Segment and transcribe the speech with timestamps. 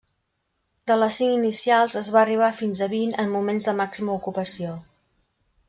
[0.91, 4.75] De les cinc inicials es va arribar fins a vint en moments de màxima ocupació.